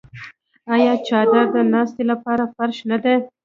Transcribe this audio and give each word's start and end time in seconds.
آیا 0.75 0.93
څادر 1.07 1.45
د 1.55 1.57
ناستې 1.73 2.03
لپاره 2.11 2.43
فرش 2.55 2.77
نه 2.89 2.97
دی؟ 3.03 3.15